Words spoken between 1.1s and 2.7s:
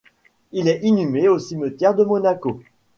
au cimetière de Monaco.